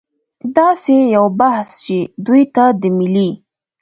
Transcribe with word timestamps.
داسې 0.57 0.95
یو 1.15 1.25
بحث 1.39 1.69
چې 1.85 1.97
دوی 2.25 2.43
ته 2.55 2.65
د 2.81 2.83
ملي 2.97 3.31